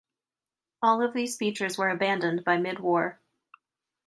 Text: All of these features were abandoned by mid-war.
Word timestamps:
All 0.81 1.03
of 1.03 1.13
these 1.13 1.37
features 1.37 1.77
were 1.77 1.89
abandoned 1.89 2.43
by 2.43 2.57
mid-war. 2.57 3.19